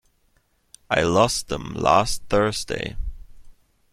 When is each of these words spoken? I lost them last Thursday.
I 0.89 1.03
lost 1.03 1.47
them 1.49 1.75
last 1.75 2.23
Thursday. 2.27 2.95